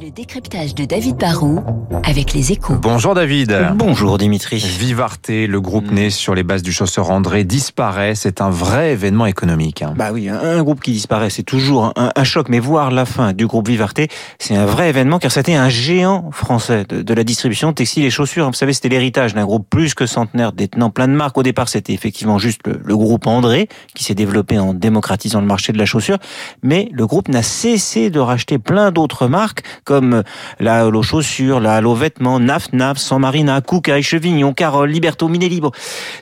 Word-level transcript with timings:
Le 0.00 0.10
décryptage 0.10 0.74
de 0.74 0.86
David 0.86 1.16
Barrault 1.16 1.60
avec 2.04 2.32
les 2.32 2.50
échos. 2.50 2.74
Bonjour 2.80 3.14
David. 3.14 3.54
Bonjour 3.74 4.16
Dimitri. 4.16 4.56
Vivarté, 4.56 5.46
le 5.46 5.60
groupe 5.60 5.90
né 5.90 6.08
sur 6.08 6.34
les 6.34 6.42
bases 6.42 6.62
du 6.62 6.72
chausseur 6.72 7.10
André, 7.10 7.44
disparaît. 7.44 8.14
C'est 8.14 8.40
un 8.40 8.48
vrai 8.48 8.92
événement 8.92 9.26
économique. 9.26 9.82
hein. 9.82 9.92
Bah 9.96 10.10
oui, 10.12 10.30
un, 10.30 10.38
un 10.40 10.62
groupe 10.62 10.80
qui 10.80 10.92
disparaît, 10.92 11.28
c'est 11.28 11.42
toujours 11.42 11.92
un, 11.96 12.10
un 12.16 12.24
choc. 12.24 12.48
Mais 12.48 12.58
voir 12.58 12.90
la 12.90 13.04
fin 13.04 13.34
du 13.34 13.46
groupe 13.46 13.68
Vivarté, 13.68 14.08
c'est 14.38 14.56
un 14.56 14.64
vrai 14.64 14.88
événement 14.88 15.18
car 15.18 15.30
c'était 15.30 15.54
un 15.54 15.68
géant 15.68 16.30
français 16.32 16.84
de, 16.88 17.02
de 17.02 17.14
la 17.14 17.22
distribution 17.22 17.74
textile 17.74 18.04
et 18.06 18.10
chaussures. 18.10 18.46
Vous 18.46 18.54
savez, 18.54 18.72
c'était 18.72 18.88
l'héritage 18.88 19.34
d'un 19.34 19.44
groupe 19.44 19.66
plus 19.68 19.92
que 19.94 20.06
centenaire 20.06 20.52
détenant 20.52 20.88
plein 20.88 21.06
de 21.06 21.12
marques. 21.12 21.36
Au 21.36 21.42
départ, 21.42 21.68
c'était 21.68 21.92
effectivement 21.92 22.38
juste 22.38 22.66
le, 22.66 22.80
le 22.82 22.96
groupe 22.96 23.26
André 23.26 23.68
qui 23.94 24.04
s'est 24.04 24.14
développé 24.14 24.58
en 24.58 24.72
démocratisant 24.72 25.40
le 25.42 25.46
marché 25.46 25.72
de 25.74 25.78
la 25.78 25.84
chaussure. 25.86 26.16
Mais 26.62 26.88
le 26.92 27.06
groupe 27.06 27.28
n'a 27.28 27.42
cessé 27.42 28.08
de 28.08 28.20
racheter 28.20 28.58
plein 28.58 28.90
d'autres 28.90 29.26
marques 29.28 29.62
comme 29.84 30.22
la 30.60 30.80
Halo 30.84 31.02
Chaussures, 31.02 31.60
la 31.60 31.74
Halo 31.76 31.94
Vêtements, 31.94 32.38
Naf 32.40 32.72
Naf, 32.72 32.98
San 32.98 33.20
Marina, 33.20 33.60
Koukaï, 33.60 34.02
Chevignon, 34.02 34.52
Carole, 34.52 34.90
Liberto, 34.90 35.28
Minelli. 35.28 35.60
Bon, 35.60 35.70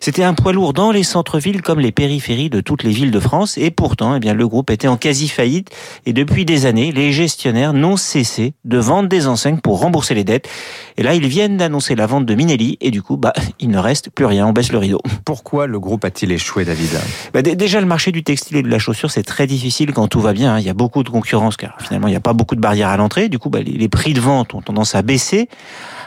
c'était 0.00 0.22
un 0.24 0.34
poids 0.34 0.52
lourd 0.52 0.72
dans 0.72 0.90
les 0.92 1.02
centres-villes 1.02 1.62
comme 1.62 1.80
les 1.80 1.92
périphéries 1.92 2.50
de 2.50 2.60
toutes 2.60 2.82
les 2.82 2.90
villes 2.90 3.10
de 3.10 3.20
France. 3.20 3.58
Et 3.58 3.70
pourtant, 3.70 4.14
eh 4.16 4.20
bien, 4.20 4.34
le 4.34 4.46
groupe 4.48 4.70
était 4.70 4.88
en 4.88 4.96
quasi 4.96 5.28
faillite. 5.28 5.70
Et 6.06 6.12
depuis 6.12 6.44
des 6.44 6.66
années, 6.66 6.92
les 6.92 7.12
gestionnaires 7.12 7.72
n'ont 7.72 7.96
cessé 7.96 8.54
de 8.64 8.78
vendre 8.78 9.08
des 9.08 9.26
enseignes 9.26 9.58
pour 9.58 9.80
rembourser 9.80 10.14
les 10.14 10.24
dettes. 10.24 10.48
Et 10.96 11.02
là, 11.02 11.14
ils 11.14 11.26
viennent 11.26 11.56
d'annoncer 11.56 11.94
la 11.94 12.06
vente 12.06 12.26
de 12.26 12.34
Minelli. 12.34 12.78
Et 12.80 12.90
du 12.90 13.02
coup, 13.02 13.16
bah, 13.16 13.32
il 13.60 13.68
ne 13.70 13.78
reste 13.78 14.10
plus 14.10 14.24
rien. 14.24 14.46
On 14.46 14.52
baisse 14.52 14.72
le 14.72 14.78
rideau. 14.78 15.00
Pourquoi 15.24 15.66
le 15.66 15.78
groupe 15.80 16.04
a-t-il 16.04 16.32
échoué, 16.32 16.64
David? 16.64 16.90
Bah, 17.34 17.42
dé- 17.42 17.56
déjà, 17.56 17.80
le 17.80 17.86
marché 17.86 18.12
du 18.12 18.22
textile 18.22 18.56
et 18.58 18.62
de 18.62 18.68
la 18.68 18.78
chaussure, 18.78 19.10
c'est 19.10 19.22
très 19.22 19.46
difficile 19.46 19.92
quand 19.92 20.08
tout 20.08 20.20
va 20.20 20.32
bien. 20.32 20.54
hein. 20.54 20.58
Il 20.60 20.64
y 20.66 20.70
a 20.70 20.74
beaucoup 20.74 21.02
de 21.02 21.08
concurrence 21.10 21.56
car 21.56 21.74
finalement, 21.80 22.06
il 22.08 22.12
n'y 22.12 22.16
a 22.16 22.20
pas 22.20 22.32
beaucoup 22.32 22.54
de 22.56 22.60
barrières 22.60 22.88
à 22.88 22.96
l'entrée. 22.96 23.28
Du 23.28 23.38
coup, 23.38 23.49
bah, 23.50 23.60
les, 23.60 23.72
les 23.72 23.88
prix 23.88 24.14
de 24.14 24.20
vente 24.20 24.54
ont 24.54 24.62
tendance 24.62 24.94
à 24.94 25.02
baisser. 25.02 25.48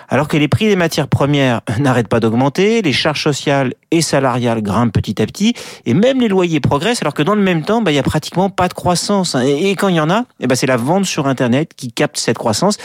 Alors 0.10 0.28
que 0.28 0.38
les 0.38 0.48
prix 0.48 0.68
des 0.68 0.76
matières 0.76 1.08
premières 1.08 1.62
n'arrêtent 1.80 2.08
pas 2.08 2.20
d'augmenter, 2.20 2.82
les 2.82 2.94
charges 2.94 3.24
sociales 3.24 3.74
et 3.92 4.02
salariales 4.02 4.62
grimpent 4.62 4.92
petit 4.94 5.22
à 5.22 5.26
petit, 5.26 5.54
et 5.86 5.94
même 5.94 6.20
les 6.20 6.28
loyers 6.28 6.60
progressent, 6.60 7.02
alors 7.02 7.14
que 7.14 7.22
dans 7.24 7.36
le 7.36 7.42
même 7.42 7.64
temps, 7.64 7.82
bah, 7.82 7.92
il 7.92 7.96
y 7.96 8.00
a 8.00 8.04
pratiquement 8.04 8.50
pas 8.50 8.68
de 8.68 8.74
croissance. 8.74 9.36
hein. 9.36 9.44
Et, 9.46 9.70
et 9.72 9.76
quand 9.76 9.88
il 9.88 9.96
y 9.96 10.00
en 10.00 10.10
a, 10.10 10.26
eh 10.40 10.48
ben, 10.48 10.56
c'est 10.56 10.66
la 10.68 10.78
vente 10.78 11.06
sur 11.06 11.28
Internet 11.28 11.72
qui 11.76 11.92
capte 11.92 12.18
cette 12.18 12.38
croissance. 12.38 12.78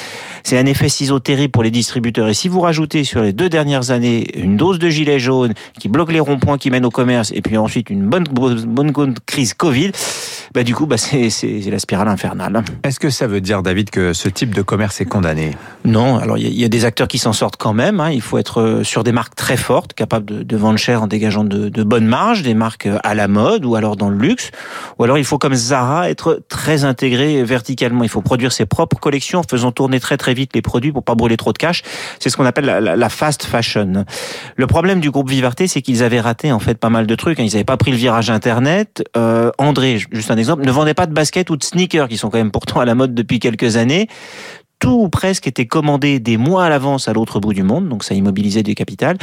C'est 0.45 0.59
un 0.59 0.67
effet 0.67 0.89
ciseau 0.89 1.19
terrible 1.19 1.51
pour 1.51 1.63
les 1.63 1.71
distributeurs. 1.71 2.29
Et 2.29 2.35
si 2.35 2.49
vous 2.49 2.61
rajoutez 2.61 3.05
sur 3.05 3.23
les 3.23 3.33
deux 3.33 3.49
dernières 3.49 3.91
années 3.91 4.27
une 4.39 4.57
dose 4.57 4.79
de 4.79 4.89
gilet 4.91 5.19
jaune 5.19 5.55
qui 5.81 5.89
bloque 5.89 6.13
les 6.13 6.21
ronds-points 6.21 6.59
qui 6.59 6.71
mènent 6.71 6.85
au 6.87 6.91
commerce, 6.91 7.33
et 7.35 7.41
puis 7.41 7.57
ensuite 7.57 7.91
une 7.91 8.03
bonne, 8.07 8.25
bonne, 8.25 8.65
bonne 8.65 9.15
crise 9.27 9.55
Covid, 9.55 9.93
bah, 10.55 10.63
du 10.63 10.75
coup, 10.75 10.87
bah, 10.87 10.97
c'est 10.99 11.31
la 11.71 11.79
spirale 11.79 12.09
infernale. 12.09 12.63
Est-ce 12.85 13.01
que 13.01 13.11
ça 13.11 13.27
veut 13.27 13.41
dire, 13.41 13.63
David, 13.63 13.91
que 13.91 14.13
ce 14.13 14.29
type 14.29 14.55
de 14.55 14.63
commerce 14.63 15.01
est 15.01 15.07
condamné? 15.07 15.53
Non, 15.85 16.17
alors 16.19 16.37
il 16.39 16.45
y, 16.45 16.47
a- 16.47 16.51
il 16.51 16.61
y 16.61 16.65
a 16.65 16.69
des 16.69 16.85
acteurs 16.85 17.08
qui 17.09 17.19
s'en 17.19 17.33
sortent 17.33 17.57
quand 17.57 17.73
même. 17.73 18.01
hein. 18.01 18.11
Il 18.11 18.23
faut 18.23 18.39
être 18.39 18.61
euh, 18.61 18.85
sur 18.85 19.03
des 19.03 19.13
marques 19.13 19.35
très 19.35 19.57
fortes, 19.57 19.95
capables 19.95 20.47
de, 20.47 20.57
vendre 20.57 20.79
cher 20.79 21.03
en 21.03 21.07
dégageant 21.07 21.45
de, 21.45 21.83
bonnes 21.83 22.07
marges, 22.07 22.43
des 22.43 22.55
marques 22.55 22.87
euh, 22.87 22.99
à 23.03 23.15
la 23.15 23.27
mode 23.29 23.65
ou 23.65 23.75
alors 23.75 23.97
dans 23.97 24.09
le 24.09 24.17
luxe. 24.17 24.51
Ou 24.99 25.05
alors 25.05 25.19
il 25.19 25.25
faut, 25.25 25.39
comme 25.39 25.55
Zara, 25.55 26.11
être 26.11 26.43
très 26.49 26.85
intégré 26.85 27.43
verticalement. 27.43 28.05
Il 28.05 28.11
faut 28.11 28.23
produire 28.23 28.53
ses 28.53 28.67
propres 28.67 28.99
collections 28.99 29.41
en 29.41 29.43
faisant 29.43 29.73
tourner 29.73 29.99
très 30.01 30.17
très 30.17 30.35
vite 30.35 30.53
les 30.55 30.63
produits 30.63 30.93
pour 30.93 31.03
pas 31.03 31.15
brûler 31.15 31.37
trop 31.37 31.53
de 31.53 31.59
cash. 31.59 31.83
C'est 32.21 32.31
ce 32.31 32.37
qu'on 32.37 32.47
appelle 32.47 32.67
la 32.67 33.09
fast 33.09 33.45
fashion. 33.45 34.05
Le 34.57 34.67
problème 34.67 35.01
du 35.01 35.11
groupe 35.11 35.31
Vivarté, 35.31 35.67
c'est 35.67 35.83
qu'ils 35.83 36.03
avaient 36.03 36.21
raté 36.21 36.53
en 36.53 36.59
fait 36.59 36.77
pas 36.77 36.91
mal 36.91 37.07
de 37.07 37.15
trucs. 37.15 37.41
hein. 37.41 37.45
Ils 37.45 37.53
n'avaient 37.53 37.65
pas 37.65 37.77
pris 37.77 37.91
le 37.91 37.97
virage 37.97 38.31
Internet. 38.31 39.03
Euh, 39.17 39.51
André, 39.59 39.99
juste 40.13 40.31
un 40.31 40.37
exemple, 40.37 40.65
ne 40.65 40.71
vendait 40.71 40.95
pas 40.95 41.07
de 41.07 41.15
baskets 41.15 41.51
ou 41.51 41.57
de 41.57 41.65
sneakers 41.65 42.09
qui 42.09 42.17
sont 42.19 42.31
quand 42.31 42.39
même 42.39 42.51
pourtant 42.51 42.81
à 42.81 42.85
la 42.85 42.95
mode 42.95 43.15
depuis 43.15 43.39
quelques 43.39 43.77
années 43.77 44.09
tout 44.79 45.03
ou 45.03 45.09
presque 45.09 45.47
était 45.47 45.67
commandé 45.67 46.21
des 46.21 46.37
mois 46.37 46.65
à 46.65 46.69
l'avance 46.69 47.09
à 47.09 47.13
l'autre 47.13 47.41
bout 47.41 47.53
du 47.53 47.63
monde, 47.63 47.89
donc 47.89 48.05
ça 48.05 48.15
immobilisait 48.15 48.63
du 48.63 48.75
capital. 48.75 49.17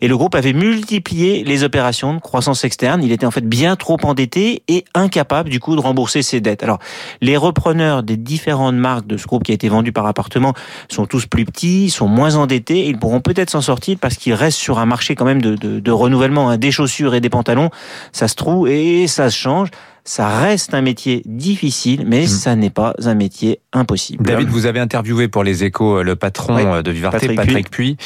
Et 0.00 0.08
le 0.08 0.16
groupe 0.16 0.34
avait 0.34 0.52
multiplié 0.52 1.44
les 1.44 1.64
opérations 1.64 2.14
de 2.14 2.20
croissance 2.20 2.64
externe. 2.64 3.02
Il 3.02 3.12
était 3.12 3.26
en 3.26 3.30
fait 3.30 3.46
bien 3.46 3.76
trop 3.76 3.98
endetté 4.02 4.62
et 4.68 4.84
incapable 4.94 5.50
du 5.50 5.60
coup 5.60 5.76
de 5.76 5.80
rembourser 5.80 6.22
ses 6.22 6.40
dettes. 6.40 6.62
Alors, 6.62 6.78
les 7.20 7.36
repreneurs 7.36 8.02
des 8.02 8.16
différentes 8.16 8.76
marques 8.76 9.06
de 9.06 9.16
ce 9.16 9.26
groupe 9.26 9.44
qui 9.44 9.52
a 9.52 9.54
été 9.54 9.68
vendu 9.68 9.92
par 9.92 10.06
appartement 10.06 10.54
sont 10.88 11.06
tous 11.06 11.26
plus 11.26 11.44
petits, 11.44 11.90
sont 11.90 12.08
moins 12.08 12.36
endettés. 12.36 12.86
Ils 12.86 12.98
pourront 12.98 13.20
peut-être 13.20 13.50
s'en 13.50 13.60
sortir 13.60 13.98
parce 14.00 14.16
qu'ils 14.16 14.34
restent 14.34 14.58
sur 14.58 14.78
un 14.78 14.86
marché 14.86 15.14
quand 15.14 15.24
même 15.24 15.42
de 15.42 15.90
renouvellement. 15.90 16.50
hein. 16.50 16.58
Des 16.58 16.70
chaussures 16.70 17.14
et 17.14 17.20
des 17.20 17.30
pantalons, 17.30 17.70
ça 18.12 18.28
se 18.28 18.34
trouve 18.34 18.68
et 18.68 19.06
ça 19.06 19.30
se 19.30 19.36
change. 19.36 19.68
Ça 20.04 20.28
reste 20.40 20.74
un 20.74 20.82
métier 20.82 21.22
difficile, 21.26 22.04
mais 22.08 22.26
ça 22.26 22.56
n'est 22.56 22.70
pas 22.70 22.92
un 23.04 23.14
métier 23.14 23.60
impossible. 23.72 24.24
David, 24.24 24.48
vous 24.48 24.66
avez 24.66 24.80
interviewé 24.80 25.28
pour 25.28 25.44
les 25.44 25.62
échos 25.62 25.98
euh, 25.98 26.02
le 26.02 26.16
patron 26.16 26.56
Oui, 26.56 26.62
euh, 26.66 26.82
de 26.82 26.90
Vivarté, 26.90 27.18
Patrick 27.28 27.36
Patrick, 27.36 27.70
Puy. 27.70 27.96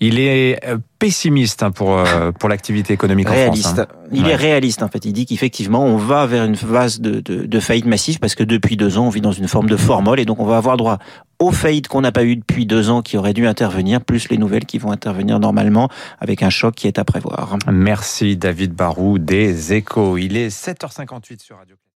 Il 0.00 0.18
est 0.18 0.58
euh, 0.66 0.78
pessimiste 0.98 1.62
hein, 1.62 1.70
pour, 1.70 2.02
pour 2.38 2.48
l'activité 2.48 2.94
économique 2.94 3.28
en. 3.28 3.32
France. 3.34 3.78
hein. 3.78 3.86
Il 4.12 4.24
Ouais. 4.24 4.30
est 4.32 4.36
réaliste 4.36 4.82
en 4.82 4.88
fait. 4.88 5.04
Il 5.04 5.12
dit 5.12 5.26
qu'effectivement 5.26 5.84
on 5.84 5.96
va 5.96 6.26
vers 6.26 6.44
une 6.44 6.56
phase 6.56 7.00
de, 7.00 7.20
de, 7.20 7.44
de 7.44 7.60
faillite 7.60 7.86
massive 7.86 8.18
parce 8.18 8.34
que 8.34 8.44
depuis 8.44 8.76
deux 8.76 8.96
ans 8.98 9.06
on 9.06 9.10
vit 9.10 9.20
dans 9.20 9.32
une 9.32 9.48
forme 9.48 9.68
de 9.68 9.76
formol 9.76 10.20
et 10.20 10.24
donc 10.24 10.38
on 10.40 10.44
va 10.46 10.56
avoir 10.58 10.76
droit 10.76 10.98
aux 11.42 11.50
faillites 11.50 11.88
qu'on 11.88 12.00
n'a 12.02 12.12
pas 12.12 12.24
eues 12.24 12.36
depuis 12.36 12.66
deux 12.66 12.88
ans 12.88 13.02
qui 13.02 13.16
auraient 13.16 13.32
dû 13.32 13.46
intervenir, 13.46 14.00
plus 14.00 14.28
les 14.28 14.38
nouvelles 14.38 14.64
qui 14.64 14.78
vont 14.78 14.92
intervenir 14.92 15.40
normalement 15.40 15.88
avec 16.20 16.42
un 16.42 16.50
choc 16.50 16.74
qui 16.74 16.86
est 16.86 16.98
à 16.98 17.04
prévoir. 17.04 17.56
Merci 17.70 18.36
David 18.36 18.72
Barou 18.74 19.18
des 19.18 19.72
échos. 19.72 20.18
Il 20.18 20.36
est 20.36 20.48
7h58 20.48 21.42
sur 21.42 21.56
Radio. 21.56 21.76